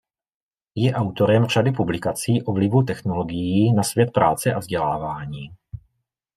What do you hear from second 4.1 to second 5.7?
práce a vzdělávání.